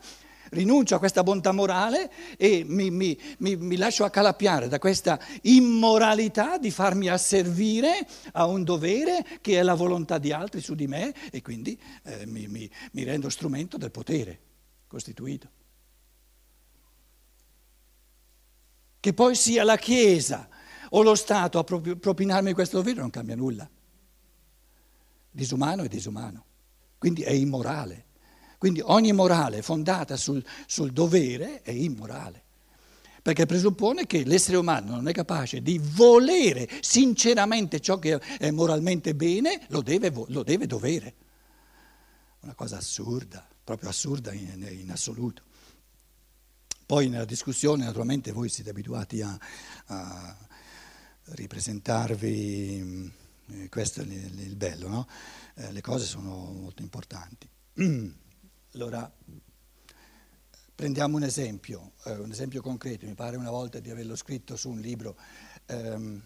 rinuncio 0.52 0.96
a 0.96 1.00
questa 1.00 1.24
bontà 1.24 1.52
morale 1.52 2.10
e 2.38 2.64
mi, 2.66 2.90
mi, 2.90 3.20
mi, 3.40 3.58
mi 3.58 3.76
lascio 3.76 4.06
accalappiare 4.06 4.70
da 4.70 4.80
questa 4.80 5.20
immoralità 5.42 6.58
di 6.58 6.72
farmi 6.72 7.10
asservire 7.10 8.08
a 8.34 8.46
un 8.46 8.64
dovere 8.64 9.26
che 9.42 9.60
è 9.60 9.64
la 9.64 9.74
volontà 9.74 10.20
di 10.20 10.32
altri 10.32 10.62
su 10.62 10.74
di 10.74 10.88
me 10.88 11.14
e 11.32 11.42
quindi 11.42 11.78
eh, 12.04 12.26
mi 12.26 12.70
rendo 13.04 13.28
strumento 13.28 13.76
del 13.76 13.92
potere 13.92 14.40
costituito. 14.88 15.50
Che 19.06 19.14
poi 19.14 19.36
sia 19.36 19.64
la 19.64 19.78
Chiesa 19.78 20.50
o 20.90 21.04
lo 21.04 21.14
Stato 21.14 21.60
a 21.60 21.64
propinarmi 21.64 22.54
questo 22.54 22.78
dovere 22.78 23.02
non 23.02 23.12
cambia 23.12 23.36
nulla. 23.36 23.70
Disumano 25.30 25.84
è 25.84 25.88
disumano, 25.88 26.46
quindi 26.98 27.22
è 27.22 27.30
immorale. 27.30 28.06
Quindi 28.58 28.82
ogni 28.84 29.14
morale 29.14 29.62
fondata 29.62 30.18
sul, 30.18 30.44
sul 30.66 30.92
dovere 30.92 31.62
è 31.62 31.70
immorale. 31.70 32.42
perché 33.22 33.46
presuppone 33.46 34.08
che 34.08 34.24
l'essere 34.24 34.58
umano 34.58 34.96
non 34.96 35.08
è 35.08 35.12
capace 35.12 35.62
di 35.62 35.80
volere 35.80 36.68
sinceramente 36.82 37.82
ciò 37.82 38.00
che 38.00 38.20
è 38.20 38.50
moralmente 38.50 39.14
bene, 39.14 39.68
lo 39.68 39.84
deve, 39.84 40.12
lo 40.30 40.42
deve 40.42 40.66
dovere. 40.66 41.14
Una 42.40 42.56
cosa 42.56 42.78
assurda, 42.78 43.48
proprio 43.64 43.90
assurda 43.90 44.34
in, 44.34 44.68
in 44.68 44.90
assoluto. 44.90 45.44
Poi 46.86 47.10
nella 47.10 47.26
discussione 47.26 47.84
naturalmente 47.84 48.32
voi 48.32 48.48
siete 48.48 48.70
abituati 48.70 49.20
a, 49.22 49.36
a 49.88 50.38
ripresentarvi, 51.24 53.12
eh, 53.48 53.70
questo 53.70 54.02
è 54.02 54.04
il, 54.04 54.40
il 54.40 54.56
bello, 54.56 54.88
no? 54.88 55.08
eh, 55.56 55.72
le 55.72 55.82
cose 55.82 56.06
sono 56.06 56.52
molto 56.52 56.84
importanti. 56.84 57.50
Allora, 58.76 59.10
prendiamo 60.76 61.16
un 61.16 61.24
esempio, 61.24 61.94
eh, 62.04 62.12
un 62.18 62.30
esempio 62.30 62.62
concreto, 62.62 63.06
mi 63.06 63.16
pare 63.16 63.38
una 63.38 63.50
volta 63.50 63.80
di 63.80 63.90
averlo 63.90 64.18
scritto 64.18 64.58
su 64.58 64.70
un 64.70 64.80
libro, 64.80 65.16
ehm, 65.66 66.22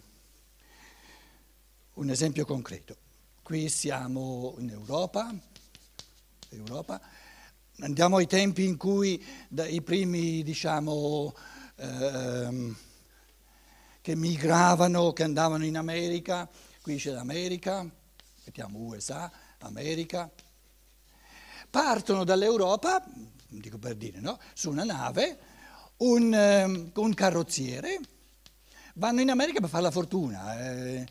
un 1.94 2.10
esempio 2.10 2.44
concreto. 2.44 2.96
Qui 3.40 3.68
siamo 3.68 4.56
in 4.58 4.70
Europa, 4.70 5.32
Europa, 6.48 7.00
andiamo 7.80 8.16
ai 8.16 8.26
tempi 8.26 8.64
in 8.64 8.76
cui 8.76 9.22
i 9.68 9.82
primi, 9.82 10.42
diciamo, 10.42 11.34
ehm, 11.76 12.76
che 14.00 14.14
migravano, 14.16 15.12
che 15.12 15.22
andavano 15.22 15.64
in 15.64 15.76
America, 15.76 16.48
qui 16.82 16.96
c'è 16.96 17.12
l'America, 17.12 17.86
mettiamo 18.44 18.78
USA, 18.78 19.30
America, 19.58 20.30
partono 21.68 22.24
dall'Europa, 22.24 23.02
dico 23.48 23.78
per 23.78 23.94
dire, 23.94 24.20
no? 24.20 24.38
su 24.54 24.70
una 24.70 24.84
nave, 24.84 25.38
un, 25.98 26.32
um, 26.32 26.90
un, 26.94 27.14
carrozziere, 27.14 28.00
vanno 28.94 29.20
in 29.20 29.30
America 29.30 29.60
per 29.60 29.68
fare 29.68 29.82
la 29.82 29.90
fortuna. 29.90 30.58
Eh, 30.58 31.06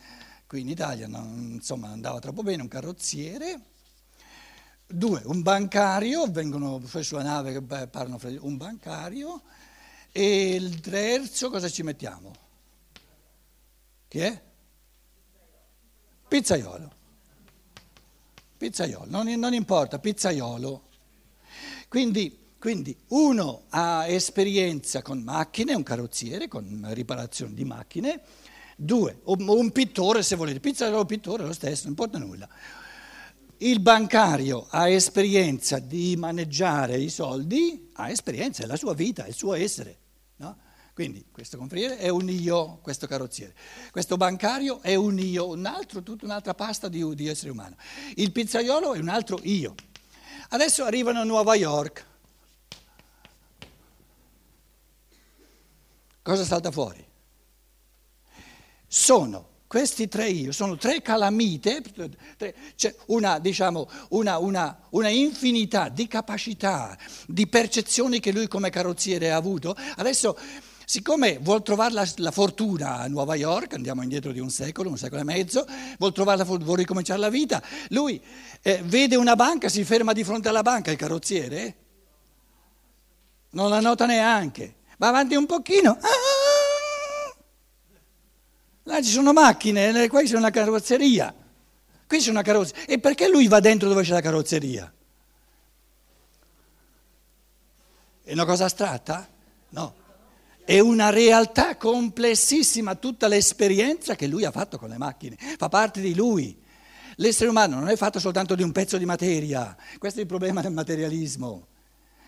qui 0.48 0.62
in 0.62 0.70
Italia 0.70 1.08
non, 1.08 1.52
insomma, 1.54 1.90
andava 1.90 2.20
troppo 2.20 2.42
bene, 2.42 2.64
un 2.64 2.68
carrozziere. 2.68 3.62
Due, 4.91 5.22
un 5.25 5.43
bancario, 5.43 6.25
vengono 6.31 6.81
sulla 6.84 7.22
nave 7.22 7.53
che 7.53 7.62
parlano 7.62 8.19
un 8.39 8.58
bancario. 8.58 9.43
E 10.12 10.55
il 10.55 10.79
terzo, 10.79 11.51
cosa 11.51 11.69
ci 11.69 11.84
mettiamo? 11.84 12.34
Chi 14.08 14.17
è? 14.17 14.41
Pizzaiolo. 16.27 16.91
Pizzaiolo, 18.58 19.05
non, 19.10 19.27
non 19.27 19.53
importa, 19.53 20.00
pizzaiolo. 20.00 20.88
Quindi, 21.88 22.39
quindi, 22.58 22.98
uno 23.10 23.65
ha 23.69 24.08
esperienza 24.08 25.03
con 25.03 25.19
macchine, 25.19 25.75
un 25.75 25.84
carrozziere, 25.84 26.48
con 26.48 26.88
riparazione 26.93 27.53
di 27.53 27.63
macchine. 27.63 28.22
Due, 28.75 29.19
un 29.25 29.72
pittore 29.72 30.24
se 30.24 30.36
volete, 30.36 30.60
pizzaiolo 30.60 30.98
o 30.98 31.05
pittore 31.05 31.43
lo 31.46 31.53
stesso, 31.53 31.84
non 31.84 31.91
importa 31.91 32.17
nulla. 32.17 32.50
Il 33.62 33.82
bancario 33.82 34.68
ha 34.70 34.88
esperienza 34.88 35.80
di 35.80 36.16
maneggiare 36.16 36.98
i 36.98 37.10
soldi, 37.10 37.89
ha 37.96 38.10
esperienza, 38.10 38.63
è 38.63 38.66
la 38.66 38.78
sua 38.78 38.94
vita, 38.94 39.25
è 39.25 39.28
il 39.28 39.34
suo 39.34 39.54
essere. 39.54 39.98
No? 40.38 40.58
Quindi 40.94 41.25
questo 41.30 41.58
confriere 41.58 41.98
è 41.98 42.08
un 42.08 42.30
io, 42.30 42.80
questo 42.82 43.06
carrozziere. 43.06 43.54
Questo 43.92 44.16
bancario 44.16 44.82
è 44.82 44.96
un 44.96 45.20
io, 45.20 45.50
un 45.50 45.66
altro, 45.66 46.01
tutta 46.04 46.24
un'altra 46.24 46.54
pasta 46.54 46.88
di, 46.88 47.04
di 47.16 47.28
essere 47.28 47.51
umano. 47.51 47.75
Il 48.16 48.32
pizzaiolo 48.32 48.94
è 48.94 49.00
un 49.00 49.10
altro 49.10 49.39
io. 49.44 49.75
Adesso 50.50 50.86
arrivano 50.86 51.20
a 51.20 51.25
Nuova 51.25 51.56
York. 51.56 52.06
Cosa 56.22 56.46
salta 56.46 56.72
fuori? 56.72 57.06
Sono 58.88 59.49
questi 59.70 60.08
tre 60.08 60.28
io, 60.30 60.52
sono 60.52 60.78
tre 60.78 61.00
calamite, 61.04 61.84
c'è 62.36 62.53
cioè 62.74 62.96
una, 63.05 63.38
diciamo, 63.38 63.88
una, 64.10 64.40
una, 64.40 64.79
una, 64.90 65.10
infinità 65.10 65.90
di 65.90 66.08
capacità, 66.08 66.98
di 67.27 67.46
percezioni 67.46 68.20
che 68.20 68.32
lui 68.32 68.48
come 68.48 68.72
carrozziere 68.72 69.29
ha 69.29 69.36
avuto. 69.36 69.75
Adesso 69.98 70.36
Siccome 70.90 71.38
vuol 71.40 71.62
trovare 71.62 71.94
la, 71.94 72.08
la, 72.16 72.32
fortuna 72.32 72.96
a 72.96 73.08
Nuova 73.08 73.36
York, 73.36 73.75
andiamo 73.75 74.01
indietro 74.01 74.32
di 74.32 74.40
un 74.40 74.50
secolo, 74.50 74.90
un 74.90 74.98
secolo 74.98 75.22
e 75.22 75.24
mezzo, 75.24 75.64
vuol, 76.00 76.14
la, 76.16 76.44
vuol 76.44 76.77
ricominciare 76.79 77.20
la 77.20 77.29
vita, 77.29 77.62
lui 77.90 78.20
eh, 78.64 78.82
vede 78.86 79.16
una 79.16 79.36
banca, 79.36 79.70
si 79.70 79.84
ferma 79.84 80.14
di 80.14 80.24
fronte 80.24 80.50
alla 80.50 80.64
banca, 80.64 80.90
il 80.90 80.98
carrozziere, 80.98 81.75
non 83.51 83.70
la 83.70 83.82
nota 83.82 84.08
neanche, 84.08 84.77
va 84.98 85.10
avanti 85.10 85.36
un 85.36 85.46
pochino, 85.46 85.92
ah! 85.92 86.39
Là 88.90 89.02
ci 89.02 89.12
sono 89.12 89.34
macchine, 89.34 90.08
qua 90.08 90.22
c'è 90.24 90.36
una 90.36 90.50
carrozzeria, 90.50 91.34
qui 92.08 92.20
c'è 92.20 92.30
una 92.30 92.42
carrozzeria, 92.42 92.86
e 92.86 93.00
perché 93.00 93.30
lui 93.30 93.48
va 93.48 93.60
dentro 93.60 93.88
dove 93.88 94.04
c'è 94.04 94.14
la 94.14 94.22
carrozzeria? 94.22 94.94
È 98.24 98.34
una 98.34 98.46
cosa 98.46 98.66
astratta? 98.66 99.28
No 99.70 100.00
è 100.70 100.78
una 100.78 101.10
realtà 101.10 101.78
complessissima 101.78 102.94
tutta 102.94 103.28
l'esperienza 103.28 104.16
che 104.16 104.28
lui 104.28 104.46
ha 104.46 104.52
fatto 104.52 104.78
con 104.78 104.90
le 104.90 105.00
macchine, 105.00 105.36
fa 105.58 105.68
parte 105.68 106.00
di 106.00 106.14
lui. 106.14 106.56
L'essere 107.16 107.50
umano 107.50 107.80
non 107.80 107.90
è 107.90 107.96
fatto 107.96 108.20
soltanto 108.20 108.54
di 108.54 108.62
un 108.62 108.72
pezzo 108.72 109.00
di 109.00 109.06
materia, 109.06 109.75
questo 109.98 110.20
è 110.20 110.22
il 110.22 110.28
problema 110.28 110.62
del 110.62 110.72
materialismo, 110.72 111.66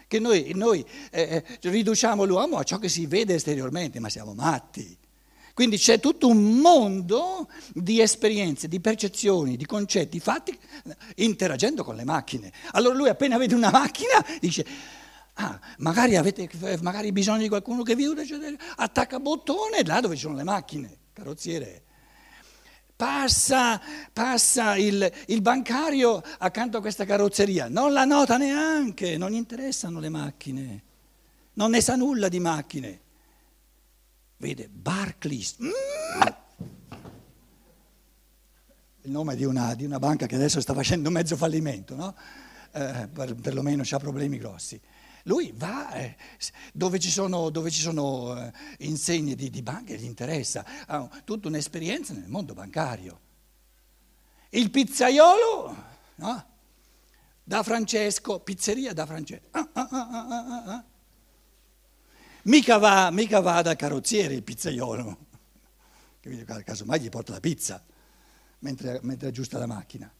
che 0.08 0.18
noi, 0.18 0.54
noi 0.56 0.84
eh, 1.12 1.46
eh 1.62 1.70
riduciamo 1.70 2.24
l'uomo 2.24 2.58
a 2.58 2.64
ciò 2.64 2.80
che 2.80 2.90
si 2.90 3.06
vede 3.06 3.36
esteriormente, 3.36 4.00
ma 4.00 4.10
siamo 4.10 4.34
matti. 4.34 4.98
Quindi 5.62 5.78
c'è 5.78 6.00
tutto 6.00 6.28
un 6.28 6.54
mondo 6.56 7.48
di 7.72 8.02
esperienze, 8.02 8.68
di 8.68 8.80
percezioni, 8.80 9.58
di 9.58 9.68
concetti 9.68 10.20
fatti 10.20 10.58
interagendo 11.18 11.84
con 11.84 11.96
le 11.96 12.04
macchine. 12.04 12.52
Allora 12.72 12.96
lui 12.96 13.10
appena 13.10 13.38
vede 13.38 13.54
una 13.54 13.70
macchina 13.70 14.26
dice 14.40 14.66
Ah, 15.36 15.60
magari 15.78 16.16
avete 16.16 16.50
magari 16.82 17.12
bisogno 17.12 17.44
di 17.44 17.48
qualcuno 17.48 17.84
che 17.84 17.94
vi 17.94 18.06
aiuta, 18.06 18.24
attacca 18.78 19.20
bottone 19.20 19.84
là 19.84 20.00
dove 20.00 20.16
ci 20.16 20.22
sono 20.22 20.36
le 20.36 20.42
macchine, 20.44 20.98
carrozziere. 21.14 21.84
Passa, 22.96 23.80
passa 24.12 24.76
il, 24.78 25.12
il, 25.28 25.42
bancario 25.44 26.24
accanto 26.40 26.78
a 26.78 26.82
questa 26.82 27.06
carrozzeria, 27.06 27.68
non 27.68 27.94
la 27.94 28.06
nota 28.06 28.38
neanche, 28.38 29.16
non 29.16 29.30
gli 29.30 29.36
interessano 29.36 30.00
le 30.00 30.10
macchine, 30.10 30.84
non 31.54 31.70
ne 31.70 31.82
sa 31.82 31.96
nulla 31.96 32.30
di 32.30 32.40
macchine. 32.40 33.02
Vede, 34.42 34.70
Barclays, 34.70 35.58
mm! 35.62 35.70
il 39.02 39.12
nome 39.12 39.36
di 39.36 39.44
una, 39.44 39.76
di 39.76 39.86
una, 39.86 40.00
banca 40.00 40.26
che 40.26 40.34
adesso 40.34 40.60
sta 40.60 40.74
facendo 40.74 41.12
mezzo 41.12 41.38
fallimento, 41.38 41.96
no? 41.96 42.16
eh, 42.72 43.08
per, 43.08 43.36
perlomeno 43.36 43.84
ha 43.88 43.98
problemi 44.00 44.40
grossi. 44.40 44.82
Lui 45.26 45.54
va 45.56 45.92
eh, 45.92 46.18
dove 46.74 46.98
ci 46.98 47.12
sono, 47.12 47.52
dove 47.52 47.70
ci 47.70 47.82
sono 47.82 48.36
eh, 48.36 48.52
insegne 48.80 49.36
di, 49.36 49.52
di 49.52 49.62
banche, 49.62 49.96
gli 49.96 50.06
interessa, 50.06 50.66
ha 50.88 51.08
tutta 51.24 51.48
un'esperienza 51.48 52.14
nel 52.14 52.28
mondo 52.28 52.56
bancario. 52.56 53.20
Il 54.50 54.72
pizzaiolo, 54.72 55.76
no? 56.16 56.46
da 57.44 57.62
Francesco, 57.62 58.40
pizzeria 58.40 58.92
da 58.92 59.06
Francesco. 59.06 59.46
Ah, 59.52 59.70
ah, 59.72 59.88
ah, 59.92 60.86
mica, 62.44 62.78
va, 62.78 63.10
mica 63.12 63.40
va 63.40 63.62
da 63.62 63.76
carrozziere 63.76 64.34
il 64.34 64.44
pizzaiolo, 64.44 65.18
casomai 66.64 67.00
gli 67.00 67.10
porta 67.10 67.34
la 67.34 67.40
pizza 67.40 67.84
mentre, 68.60 69.00
mentre 69.04 69.28
aggiusta 69.28 69.58
la 69.58 69.68
macchina. 69.68 70.12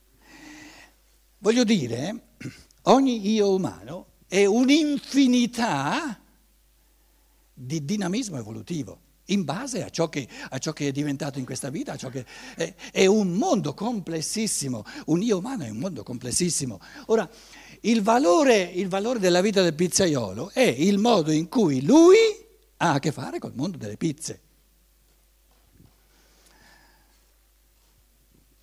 Voglio 1.40 1.64
dire, 1.64 2.34
ogni 2.84 3.32
io 3.32 3.54
umano 3.54 4.08
è 4.28 4.46
un'infinità 4.46 6.20
di 7.54 7.84
dinamismo 7.84 8.38
evolutivo 8.38 9.10
in 9.26 9.44
base 9.44 9.84
a 9.84 9.90
ciò, 9.90 10.10
che, 10.10 10.28
a 10.50 10.58
ciò 10.58 10.74
che, 10.74 10.90
è 10.90 10.92
diventato 10.92 11.40
in 11.40 11.46
questa 11.46 11.70
vita, 11.70 11.96
è, 12.56 12.76
è, 12.92 13.06
un 13.06 13.32
mondo 13.34 13.74
complessissimo, 13.74 14.84
un 15.06 15.22
io 15.22 15.38
umano 15.38 15.64
è 15.64 15.70
un 15.70 15.78
mondo 15.78 16.04
complessissimo. 16.04 16.80
Ora, 17.08 17.30
il 17.82 18.02
valore, 18.02 18.62
il 18.62 18.88
valore 18.88 19.20
della 19.20 19.42
vita 19.42 19.62
del 19.62 19.74
pizzaiolo 19.74 20.52
è 20.52 20.62
il 20.62 20.98
modo 20.98 21.32
in 21.32 21.50
cui 21.50 21.84
lui 21.84 22.18
ha 22.78 22.94
a 22.94 23.00
che 23.00 23.12
fare 23.12 23.40
col 23.40 23.54
mondo 23.56 23.78
delle 23.78 23.98
pizze. 23.98 24.40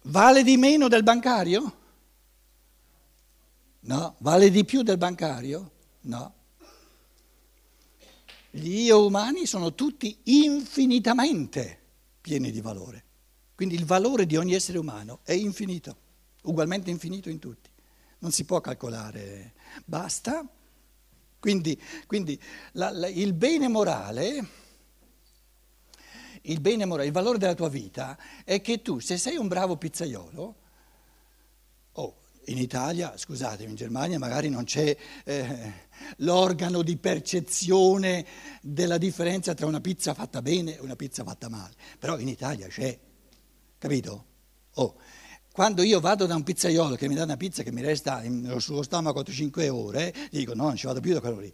Vale 0.02 0.42
di 0.42 0.56
meno 0.56 0.88
del 0.88 1.02
bancario? 1.02 1.76
No? 3.80 4.14
Vale 4.18 4.50
di 4.50 4.64
più 4.64 4.82
del 4.82 4.98
bancario? 4.98 5.70
No. 6.02 6.34
Gli 8.50 8.82
io 8.82 9.04
umani 9.04 9.46
sono 9.46 9.74
tutti 9.74 10.16
infinitamente 10.24 11.80
pieni 12.20 12.50
di 12.50 12.60
valore. 12.60 13.04
Quindi 13.54 13.74
il 13.74 13.84
valore 13.84 14.26
di 14.26 14.36
ogni 14.36 14.54
essere 14.54 14.78
umano 14.78 15.20
è 15.24 15.32
infinito, 15.32 15.96
ugualmente 16.42 16.90
infinito 16.90 17.28
in 17.28 17.38
tutti. 17.38 17.68
Non 18.20 18.32
si 18.32 18.44
può 18.44 18.60
calcolare, 18.60 19.54
basta. 19.84 20.46
Quindi, 21.38 21.80
quindi 22.06 22.40
la, 22.72 22.90
la, 22.90 23.06
il 23.08 23.32
bene 23.32 23.68
morale 23.68 24.66
il 26.42 26.60
bene 26.60 26.84
morale, 26.84 27.06
il 27.06 27.12
valore 27.12 27.38
della 27.38 27.54
tua 27.54 27.68
vita 27.68 28.16
è 28.44 28.60
che 28.60 28.82
tu, 28.82 28.98
se 28.98 29.16
sei 29.16 29.36
un 29.36 29.48
bravo 29.48 29.76
pizzaiolo, 29.76 30.56
oh, 31.92 32.16
in 32.46 32.58
Italia, 32.58 33.16
scusatemi, 33.16 33.70
in 33.70 33.76
Germania 33.76 34.18
magari 34.18 34.48
non 34.48 34.64
c'è 34.64 34.96
eh, 35.24 35.72
l'organo 36.18 36.82
di 36.82 36.96
percezione 36.96 38.26
della 38.62 38.98
differenza 38.98 39.54
tra 39.54 39.66
una 39.66 39.80
pizza 39.80 40.14
fatta 40.14 40.40
bene 40.40 40.76
e 40.76 40.80
una 40.80 40.96
pizza 40.96 41.24
fatta 41.24 41.48
male, 41.48 41.74
però 41.98 42.18
in 42.18 42.28
Italia 42.28 42.66
c'è, 42.68 42.98
capito? 43.76 44.24
Oh, 44.74 44.96
quando 45.58 45.82
io 45.82 45.98
vado 45.98 46.26
da 46.26 46.36
un 46.36 46.44
pizzaiolo 46.44 46.94
che 46.94 47.08
mi 47.08 47.16
dà 47.16 47.24
una 47.24 47.36
pizza 47.36 47.64
che 47.64 47.72
mi 47.72 47.82
resta 47.82 48.22
sullo 48.58 48.84
stomaco 48.84 49.22
4-5 49.22 49.68
ore, 49.70 50.14
dico 50.30 50.54
no, 50.54 50.66
non 50.66 50.76
ci 50.76 50.86
vado 50.86 51.00
più 51.00 51.12
da 51.12 51.18
quello 51.18 51.40
lì. 51.40 51.52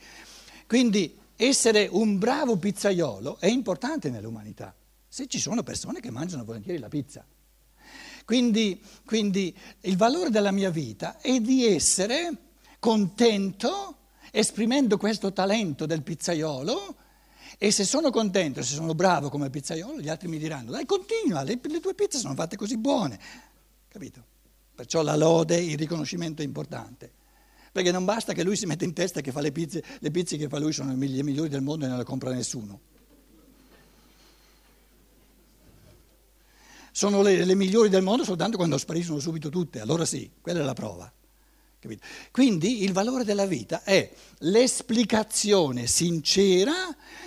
Quindi 0.67 1.19
essere 1.37 1.89
un 1.91 2.19
bravo 2.19 2.59
pizzaiolo 2.59 3.39
è 3.41 3.47
importante 3.47 4.11
nell'umanità, 4.11 4.75
se 5.09 5.27
ci 5.27 5.41
sono 5.41 5.63
persone 5.63 6.01
che 6.01 6.11
mangiano 6.11 6.45
volentieri 6.45 6.79
la 6.79 6.89
pizza. 6.89 7.25
Quindi, 8.27 8.79
quindi 9.07 9.57
il 9.81 9.97
valore 9.97 10.29
della 10.29 10.53
mia 10.53 10.69
vita 10.69 11.19
è 11.23 11.41
di 11.41 11.65
essere 11.65 12.31
contento 12.81 13.97
esprimendo 14.31 14.99
questo 14.99 15.33
talento 15.33 15.87
del 15.87 16.03
pizzaiolo 16.03 16.97
e 17.57 17.71
se 17.71 17.85
sono 17.85 18.11
contento, 18.11 18.63
se 18.63 18.75
sono 18.75 18.95
bravo 18.95 19.31
come 19.31 19.49
pizzaiolo, 19.49 19.99
gli 19.99 20.11
altri 20.11 20.29
mi 20.29 20.37
diranno 20.37 20.73
dai 20.73 20.85
continua, 20.85 21.43
le, 21.43 21.59
le 21.63 21.81
tue 21.81 21.95
pizze 21.95 22.19
sono 22.19 22.35
fatte 22.35 22.57
così 22.57 22.77
buone, 22.77 23.19
capito? 23.95 24.25
Perciò 24.75 25.03
la 25.03 25.15
lode, 25.15 25.57
il 25.57 25.79
riconoscimento 25.79 26.43
è 26.43 26.45
importante. 26.45 27.13
Perché 27.71 27.93
non 27.93 28.05
basta 28.05 28.33
che 28.33 28.43
lui 28.43 28.57
si 28.57 28.67
metta 28.67 28.83
in 28.83 28.93
testa 28.93 29.21
che 29.21 29.31
fa 29.31 29.41
le 29.41 29.53
pizze, 29.53 29.85
le 30.01 30.11
pizze 30.11 30.37
che 30.37 30.49
fa 30.49 30.59
lui 30.59 30.73
sono 30.73 30.91
le 30.91 30.97
migliori 30.97 31.49
del 31.49 31.63
mondo 31.63 31.85
e 31.85 31.89
non 31.89 31.99
le 31.99 32.05
compra 32.05 32.33
nessuno. 32.33 32.81
Sono 36.91 37.23
le, 37.23 37.45
le 37.45 37.55
migliori 37.55 37.89
del 37.89 38.03
mondo 38.03 38.25
soltanto 38.25 38.57
quando 38.57 38.79
spariscono 38.79 39.21
subito 39.21 39.49
tutte, 39.49 39.79
allora 39.79 40.05
sì, 40.05 40.29
quella 40.41 40.61
è 40.61 40.65
la 40.65 40.75
prova. 40.75 41.13
Capito? 41.79 42.05
Quindi 42.33 42.83
il 42.83 42.93
valore 42.93 43.23
della 43.23 43.47
vita 43.47 43.85
è 43.85 44.11
l'esplicazione 44.39 45.87
sincera 45.87 46.73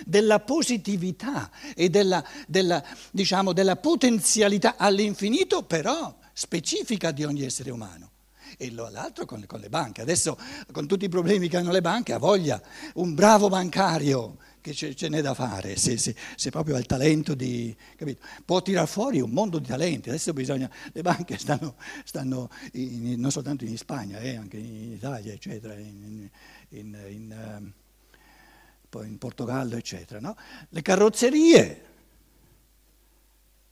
della 0.04 0.40
positività 0.40 1.50
e 1.74 1.88
della, 1.88 2.22
della, 2.46 2.84
diciamo, 3.10 3.54
della 3.54 3.76
potenzialità 3.76 4.76
all'infinito, 4.76 5.62
però 5.62 6.16
specifica 6.38 7.10
di 7.10 7.24
ogni 7.24 7.42
essere 7.42 7.72
umano 7.72 8.12
e 8.56 8.70
l'altro 8.70 9.24
con, 9.24 9.44
con, 9.44 9.58
le 9.58 9.68
banche. 9.68 10.02
Adesso 10.02 10.38
con 10.70 10.86
tutti 10.86 11.04
i 11.04 11.08
problemi 11.08 11.48
che 11.48 11.56
hanno 11.56 11.72
le 11.72 11.80
banche 11.80 12.12
ha 12.12 12.18
voglia 12.18 12.62
un 12.94 13.12
bravo 13.12 13.48
bancario 13.48 14.36
che 14.60 14.72
ce, 14.72 14.94
ce 14.94 15.08
n'è 15.08 15.20
da 15.20 15.34
fare, 15.34 15.76
se, 15.76 15.96
se, 15.98 16.14
se, 16.36 16.50
proprio 16.50 16.76
ha 16.76 16.78
il 16.78 16.86
talento 16.86 17.34
di... 17.34 17.76
Capito? 17.96 18.24
Può 18.44 18.62
tirar 18.62 18.86
fuori 18.86 19.20
un 19.20 19.30
mondo 19.30 19.58
di 19.58 19.66
talenti. 19.66 20.10
Adesso 20.10 20.32
bisogna... 20.32 20.70
Le 20.92 21.02
banche 21.02 21.38
stanno, 21.38 21.74
stanno 22.04 22.48
in, 22.74 23.18
non 23.18 23.32
soltanto 23.32 23.64
in 23.64 23.76
Spagna, 23.76 24.20
eh, 24.20 24.36
anche 24.36 24.58
in 24.58 24.92
Italia, 24.92 25.32
eccetera, 25.32 25.74
in, 25.74 26.28
in, 26.68 26.98
in, 27.08 27.32
ehm, 27.32 27.72
poi 28.88 29.08
in 29.08 29.18
Portogallo, 29.18 29.76
eccetera. 29.76 30.20
No? 30.20 30.36
Le 30.68 30.82
carrozzerie 30.82 31.87